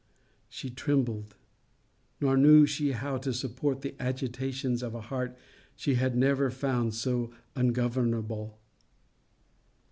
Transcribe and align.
She 0.49 0.71
trembled: 0.71 1.35
nor 2.19 2.35
knew 2.35 2.65
she 2.65 2.93
how 2.93 3.17
to 3.19 3.31
support 3.31 3.81
the 3.83 3.93
agitations 3.99 4.81
of 4.81 4.95
a 4.95 5.01
heart 5.01 5.37
she 5.75 5.93
had 5.93 6.17
never 6.17 6.49
found 6.49 6.95
so 6.95 7.31
ungovernable. 7.55 8.57